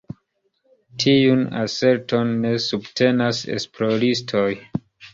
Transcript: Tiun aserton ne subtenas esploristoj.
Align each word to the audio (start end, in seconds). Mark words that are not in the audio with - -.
Tiun 1.03 1.43
aserton 1.65 2.33
ne 2.47 2.57
subtenas 2.71 3.45
esploristoj. 3.61 4.51